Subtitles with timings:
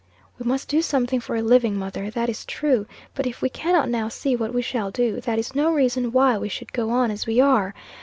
[0.39, 2.87] "We must do something for a living, mother, that is true.
[3.13, 6.39] But if we cannot now see what we shall do, that is no reason why
[6.39, 7.75] we should go on as we are.